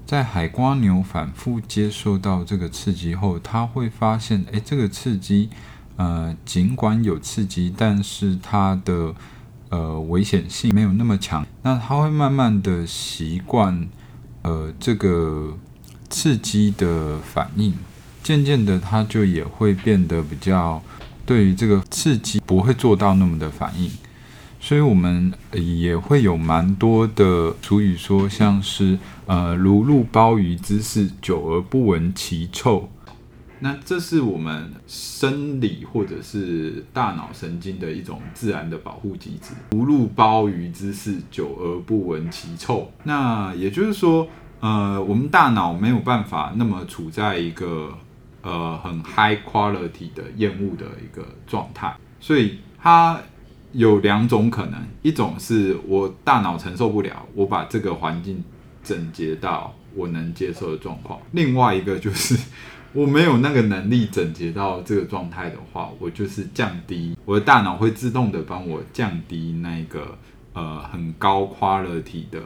[0.07, 5.51] 在海瓜牛反复接受到这个刺激后，它会发现，诶，这个刺激。
[5.97, 9.14] 呃，尽管有刺激，但是它的
[9.68, 11.47] 呃危险性没有那么强。
[11.62, 13.88] 那它会慢慢的习惯
[14.42, 15.57] 呃这个
[16.11, 17.72] 刺激的反应，
[18.22, 20.82] 渐渐的它就也会变得比较
[21.24, 23.90] 对于这个刺激不会做到那么的反应。
[24.61, 32.88] 所以我们也会有蛮多的俗语说，像是呃“如入鲍鱼之肆，久而不闻其臭”。
[33.64, 39.54] 那这是我们生理或者是大脑神经的一种自然的保护机制。
[39.72, 42.92] “不入鲍鱼之肆，久而不闻其臭”。
[43.04, 44.28] 那也就是说，
[44.60, 47.96] 呃，我们大脑没有办法那么处在一个
[48.42, 53.18] 呃很 high quality 的厌恶的一个状态，所以它。
[53.76, 58.40] 有两种可能，一种是我大脑承受不了，我把这个环境
[58.84, 62.38] 整洁到我能接受的状况；另外一个就是
[62.95, 70.16] 我没有那个能力整洁到这个状态的话，我就是降低我的大脑会自动的帮我降低那个
[70.53, 72.40] 呃很高 quality 的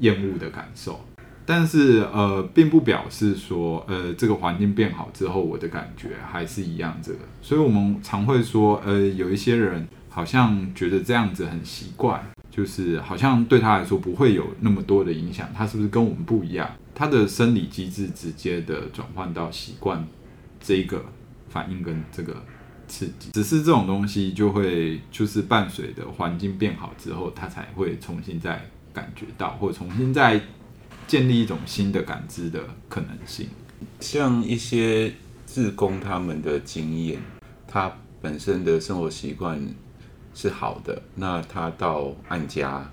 [0.00, 1.00] 厌恶的感受。
[1.46, 7.20] 但是呃，并不表示说呃这个环境变好之后，我的感觉还是一样这个。
[7.40, 9.86] 所以我们常会说呃有一些人。
[10.08, 12.18] 好像觉得这样子很习惯，
[12.50, 15.46] 就是好像对他来说不会有那么多的影响。
[15.54, 16.66] 他是不是跟我们不一样？
[16.96, 20.08] 他的生理机制直接的转换到习惯
[20.58, 21.04] 这一个
[21.50, 22.42] 反应跟这个
[22.88, 30.40] 刺激，只是这种东西就会就是伴随的环境变好之后，他才会重新再感觉到，或重新再
[31.06, 33.46] 建立一种新的感知的可能性。
[34.00, 35.12] 像一些
[35.46, 37.20] 志工他们的经验，
[37.68, 39.60] 他本身的生活习惯。
[40.38, 42.92] 是好的，那他到按家，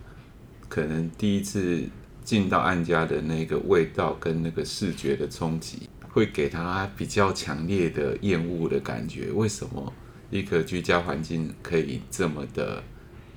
[0.70, 1.84] 可能第一次
[2.24, 9.32] 进到案家的那个味道跟那个视觉的冲击，会给他比较强烈的厌恶的感觉。
[9.32, 9.94] 为什么
[10.30, 12.84] 一个居家环境可以这么的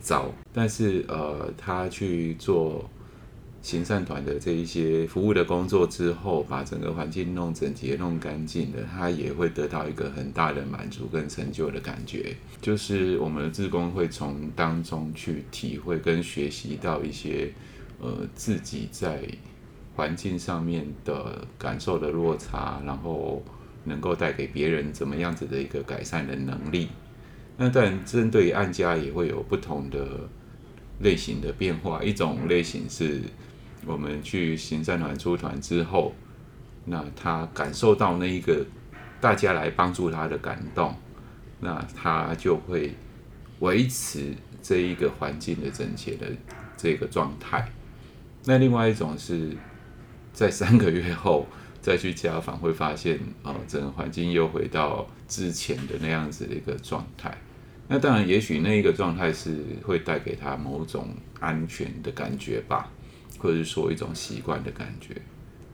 [0.01, 0.33] 糟？
[0.53, 2.89] 但是呃，他去做。
[3.63, 12.37] 行善团的这一些服务的工作之后，把整个环境弄整洁、弄干净的，他也会得到一个很大的满足跟成就的感觉。
[12.63, 17.53] 就是我们的志工会从当中去体会跟学习到一些，
[18.01, 19.23] 呃，自己在
[19.95, 23.43] 环境上面的感受的落差，然后
[23.85, 26.89] 能够带给别人怎么样子的一个改善的能力。
[27.57, 30.29] 那当然，针对案家也会有不同的
[31.01, 33.23] 类型的变化，一种类型是。
[33.89, 36.13] 我们去行善团出团之后，
[36.87, 38.67] 那他感受到那一个
[39.21, 40.93] 大家来帮助他的感动，
[41.61, 42.97] 那他就会
[43.61, 46.27] 维持这一个环境的整洁的
[46.77, 47.71] 这个状态。
[48.47, 49.51] 那另外一种是
[50.33, 51.47] 在三个月后
[51.83, 57.37] 再去家访，会发现呃，整个环境又回到之前的那样子的一个状态。
[57.87, 61.09] 那当然，也许那一个状态是会带给他某种
[61.41, 62.91] 安全的感觉吧。
[63.39, 65.15] 或者是说一种习惯的感觉，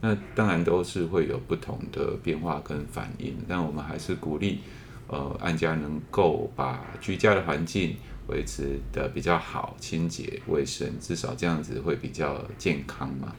[0.01, 4.59] 那当然都是会有不同的变化跟反应，但我们还是鼓励，
[5.07, 7.95] 呃，案家能够把居家的环境
[8.27, 13.35] 维持得比较好、清洁、卫生，至少这样子会比较健康嘛，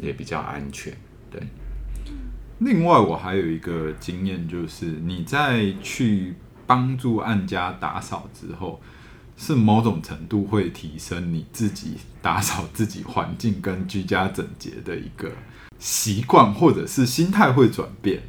[0.00, 0.96] 也比较安全。
[1.30, 1.42] 对。
[2.58, 6.34] 另外，我还有一个经验，就是你在去
[6.66, 8.80] 帮助案家打扫之后。
[9.40, 15.30] 是某种程度会提升你自己打扫自己环境跟居家整洁的一个
[15.78, 18.20] 习惯，或者是心态会转变。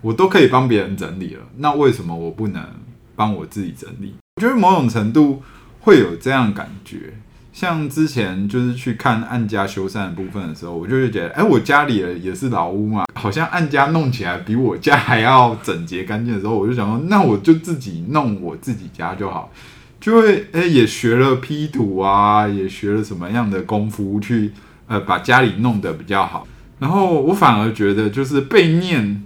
[0.00, 2.66] 我都可以帮别人整理了，那为什么我不能
[3.14, 4.14] 帮我自己整理？
[4.36, 5.44] 我觉得某种程度
[5.82, 7.14] 会有这样感觉。
[7.52, 19.52] 像之前就是去看按家修缮的部分的时候，我就会觉得，哎，我家里也是老屋嘛，好像按家弄起来比我家还要整洁干净的时候，我就想说，那我就自己弄我自己家就好。
[20.00, 24.50] 就会诶、也学了 P 图啊，也学了什么样的功夫去
[24.88, 26.44] 呃把家里弄得比较好。
[26.80, 29.22] 然后我反而觉得，就是被念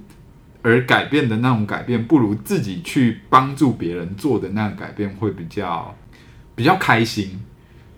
[0.68, 5.96] 而改变的那种改变，不如自己去帮助别人做的那个改变会比较
[6.54, 7.40] 比较开心。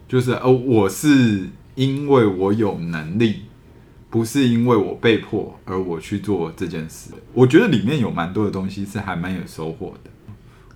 [0.06, 3.42] 就是呃，我是因为我有能力，
[4.08, 7.10] 不是因为我被迫而我去做这件事。
[7.34, 10.10] 我觉得里面有蛮多的东西是还蛮有收获的。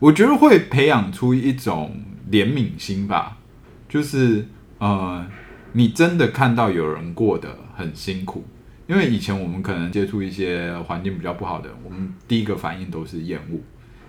[0.01, 1.97] 我觉得会培养出一种
[2.29, 3.39] 怜悯心吧，
[3.89, 5.25] 就是呃，
[5.73, 8.45] 你真的看到有人过得很辛苦，
[8.87, 13.59] 因为以前我们可能接触一些环境比较不好的，我们第一个反应都是厌恶。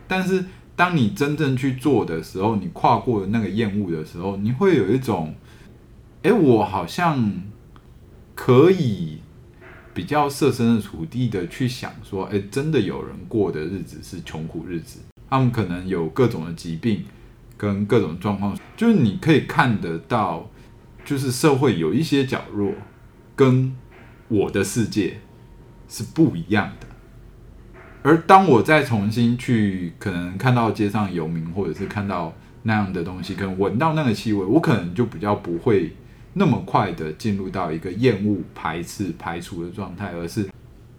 [0.08, 0.44] 但是
[0.76, 5.34] 当你真正去做的时候，你跨过了那个厌恶的时候，你会有一种，
[6.24, 7.32] 哎，我好像
[8.36, 9.20] 可以
[9.94, 15.00] 比较设身处地的去想说，哎，真的有人过的日子是穷苦日子。
[15.30, 17.04] 他们可能有各种的疾病，
[17.58, 20.50] 跟各种状况，就是你可以看得到，
[21.04, 22.72] 就是社会有一些角落，
[23.36, 23.74] 跟
[24.28, 25.18] 我的世界
[25.88, 26.88] 是不一样的。
[28.02, 35.96] 而当我再重新去可能看到街上游民，或者是看到那样的东西，可能闻到那个气味，我可能就比较不会
[36.34, 40.48] 那么快的进入到一个厌恶、排斥、排除的状态，而是，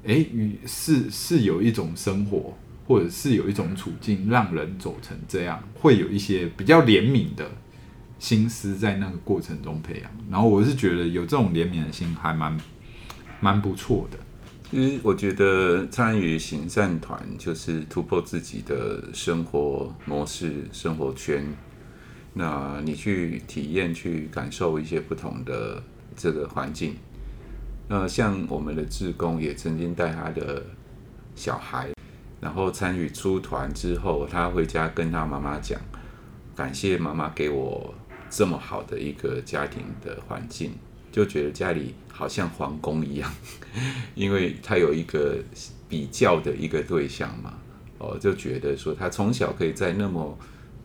[0.05, 2.57] 诶，与是是有一种生活，
[2.89, 7.49] 或者是有一种处境，让人走成这样，会有一些比较怜悯的
[8.19, 10.11] 心思在那个过程中培养。
[10.29, 12.57] 然后我是觉得有这种怜悯的心，还蛮
[13.41, 14.19] 蛮不错的。
[14.71, 21.47] 其实我觉得参与行善团就是突破自己的生活模式、生活圈。
[22.35, 25.83] 那你去体验、去感受一些不同的
[26.17, 26.97] 这个环境。
[27.89, 30.63] 那像我们的志工也曾经带他的
[31.35, 31.89] 小孩，
[32.41, 35.81] 然后参与出团之后，他回家跟他妈妈讲，
[36.55, 37.95] 感谢妈妈给我
[38.29, 40.73] 这么好的一个家庭的环境。
[41.17, 43.33] 就觉得家里好像皇宫一样，
[44.15, 45.39] 因为他有一个
[45.89, 47.55] 比较的一个对象嘛，
[47.97, 50.39] 哦，就觉得说他从小可以在那么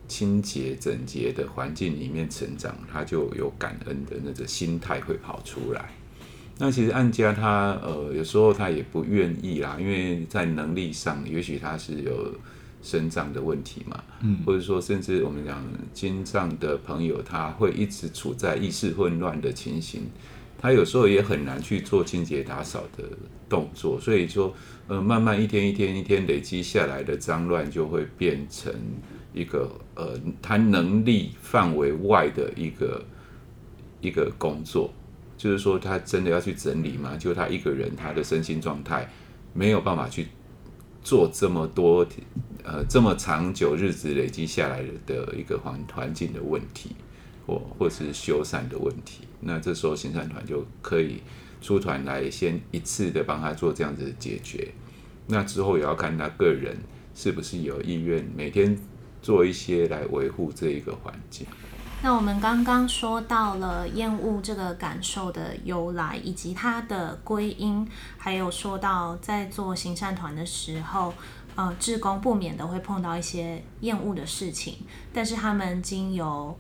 [0.07, 5.89] 清洁整洁的环境里面成长，他就有感恩的那个心态会跑出来。
[6.57, 12.34] 那其实案家他呃有时候他也不愿意啦，因为在能力上，也许他是有
[12.82, 15.63] 身障的问题嘛，嗯，或者说甚至我们讲
[15.93, 20.03] 精脏的朋友，他会一直处在意识混乱的情形，
[20.57, 23.03] 他有时候也很难去做清洁打扫的
[23.47, 24.53] 动作，所以说，
[24.88, 28.73] 呃，慢慢一天一天一天累积下来的脏乱，就会变成
[29.34, 33.03] 一个呃，他能力范围外的一个
[34.01, 34.91] 一个工作，
[35.38, 39.07] 就是说他真的要去整理嘛，就他一个人，他的身心状态
[39.53, 40.27] 没有办法去
[41.04, 42.06] 做这么多。
[42.64, 46.91] 呃，这么长久日子累积下来的一个环环境的问题，
[47.47, 51.24] 或或是修缮的问题，那这时候行善团就可以
[51.60, 54.72] 出团来先一次的帮他做这样子的解决。
[55.26, 56.78] 那之后也要看他个人
[57.16, 58.78] 是不是有意愿每天
[59.24, 61.47] 做一些来维护这一个环境。
[62.04, 67.88] 那我们刚刚说到了厌恶这个感受的由来以及它的归因，
[68.18, 71.14] 还有说到在做行善团的时候。
[71.54, 74.78] 呃，志工不免的会碰到一些厌恶的事情，
[75.14, 76.58] 但是他们经由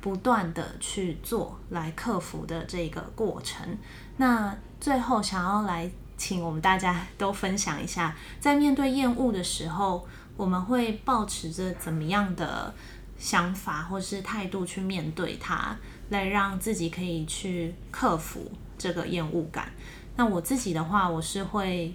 [0.00, 3.76] 不断的去做来克服的这个过程。
[4.16, 12.72] 那最后想要来请我们大家都分享一下，在面对厌恶的时候，我们会抱持着怎么样的
[13.20, 15.76] 想法或是态度去面对它，
[16.08, 19.70] 来让自己可以去克服这个厌恶感。
[20.16, 21.94] 那我自己的话，我是会。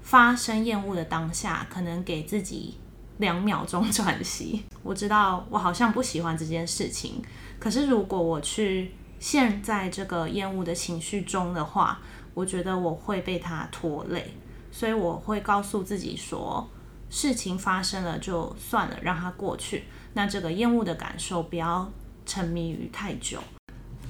[0.00, 2.74] 发生厌恶的当下，可能给自己
[3.18, 4.64] 两秒钟 喘息。
[4.82, 7.20] 我知道我好像不喜欢这件事情，
[7.60, 12.00] 可是如果我去陷在这个厌恶的情绪中的话，
[12.32, 14.32] 我觉得我会被它拖累。
[14.70, 16.66] 所以我会告诉自己说，
[17.10, 19.84] 事情发生了就算了，让它过去。
[20.14, 21.92] 那这个厌恶的感受不要
[22.24, 23.38] 沉迷于太久。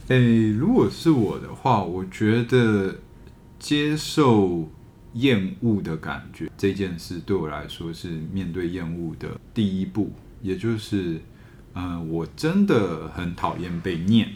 [0.08, 2.96] 诶、如果是我的话，我觉得
[3.58, 4.68] 接受。
[5.14, 11.18] 厌恶的感觉这件事对我来说是面对厌恶的第一步，也就是，
[11.74, 14.28] 嗯、我真的很讨厌被念。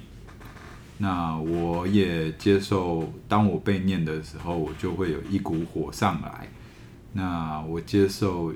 [0.97, 6.49] 那我也接受，当我被念的时候，我就会有一股火上来。
[7.13, 8.53] 那我接受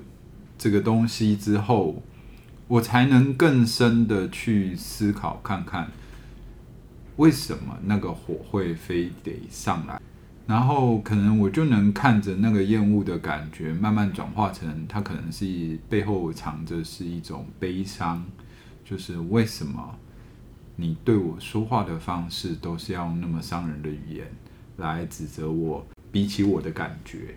[0.56, 2.02] 这个东西之后，
[2.68, 5.90] 我才能更深的去思考看看，
[7.16, 10.00] 为什么那个火会非得上来。
[10.46, 18.24] 然后可能我就能看着那个厌恶的感觉慢慢转化成，它可能是背后藏着是一种悲伤，
[18.84, 19.98] 就是为什么
[20.76, 24.26] 你对我说话的方式都是要用那么伤人的语言
[24.76, 25.84] 来指责我？
[26.12, 27.34] 比起我的感觉，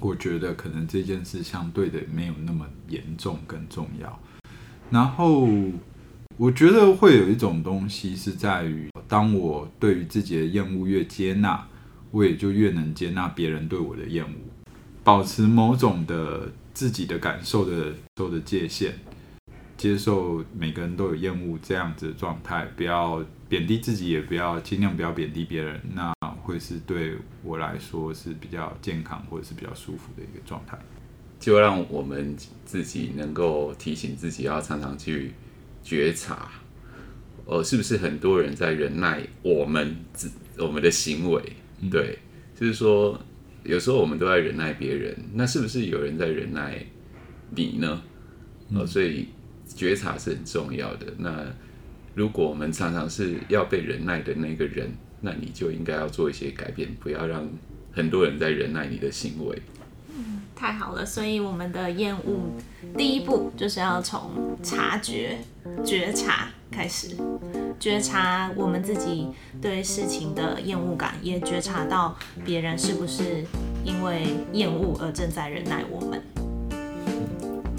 [0.00, 4.20] 我觉得可能这件事相对的没有那么严重更重要。
[4.90, 5.48] 然后
[6.36, 11.66] 我觉得会有一种东西是在于，当我对于自己的厌恶越接纳。
[12.12, 14.36] 我也就越能接纳别人对我的厌恶，
[15.04, 18.92] 保持某种的自己的感受的受的界限，
[19.76, 26.14] 接受每个人都有厌恶这样子的状态，不要贬低自己，也不要尽量不要贬低别人，那
[26.46, 30.78] 会是对我来说是比较健康或者是比较舒服的一个状态。
[31.38, 32.34] 就让我们
[32.64, 35.32] 自己能够提醒自己，要常常去
[35.82, 36.50] 觉察，
[37.44, 41.42] 呃，是不是很多人在忍耐我们自我们的行为。
[41.90, 42.18] 对，
[42.54, 43.20] 就是说，
[43.64, 46.82] 有时候我们都在忍耐别人，那是不是有人在忍耐
[47.50, 48.02] 你呢？
[48.74, 49.28] 哦，所以
[49.66, 51.12] 觉察是很重要的。
[51.18, 51.44] 那
[52.14, 54.90] 如果我们常常是要被忍耐的那个人，
[55.26, 57.44] 那你就应该要做一些改变，不要让
[57.92, 59.60] 很多人在忍耐你的行为。
[60.54, 62.48] 太好了，所以我们的厌恶
[62.96, 65.36] 第一步就是要从察觉、
[65.84, 67.14] 觉察开始，
[67.78, 69.26] 觉察我们自己
[69.60, 73.44] 对事情的厌恶感，也觉察到别人是不是
[73.84, 76.22] 因为厌恶而正在忍耐我们。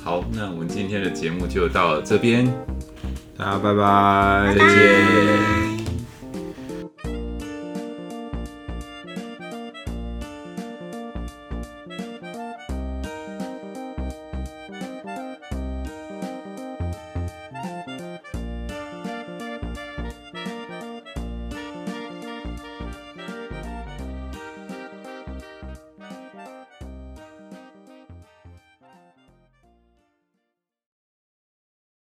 [0.04, 2.46] 好，那我们今天的节目就到这边，
[3.36, 5.67] 大家拜拜，再见。